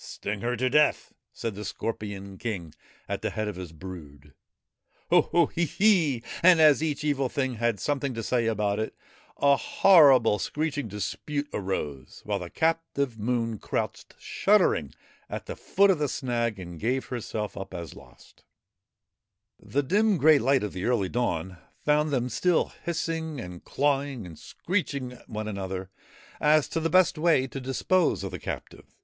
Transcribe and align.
'Sting 0.10 0.40
her 0.40 0.56
to 0.56 0.70
death!' 0.70 1.12
said 1.34 1.54
the 1.54 1.64
Scorpion 1.64 2.38
King 2.38 2.74
at 3.06 3.20
the 3.20 3.28
head 3.28 3.48
of 3.48 3.56
his 3.56 3.70
brood.' 3.72 4.32
Ho, 5.10 5.20
ho 5.30 5.44
1 5.44 5.52
He, 5.54 5.64
he!' 5.66 6.22
And, 6.42 6.58
as 6.58 6.82
each 6.82 7.02
vile 7.02 7.28
thing 7.28 7.56
had 7.56 7.78
something 7.78 8.14
to 8.14 8.22
say 8.22 8.46
about 8.46 8.78
it, 8.78 8.94
a 9.36 9.56
horrible, 9.56 10.38
screeching 10.38 10.88
dispute 10.88 11.50
arose, 11.52 12.22
while 12.24 12.38
the 12.38 12.48
captive 12.48 13.18
Moon 13.18 13.58
crouched 13.58 14.14
shuddering 14.18 14.94
at 15.28 15.44
the 15.44 15.54
foot 15.54 15.90
of 15.90 15.98
the 15.98 16.08
snag 16.08 16.58
and 16.58 16.80
gave 16.80 17.06
herself 17.06 17.54
up 17.54 17.74
as 17.74 17.94
lost. 17.94 18.42
The 19.58 19.82
dim 19.82 20.16
grey 20.16 20.38
light 20.38 20.62
of 20.62 20.72
the 20.72 20.86
early 20.86 21.10
dawn 21.10 21.58
found 21.84 22.10
them 22.10 22.30
still 22.30 22.68
hissing 22.84 23.38
and 23.38 23.62
clawing 23.64 24.24
and 24.26 24.38
screeching 24.38 25.12
at 25.12 25.28
one 25.28 25.46
another 25.46 25.90
as 26.40 26.68
to 26.68 26.80
the 26.80 26.90
best 26.90 27.18
way 27.18 27.46
to 27.48 27.60
dispose 27.60 28.24
of 28.24 28.30
the 28.30 28.40
captive. 28.40 28.96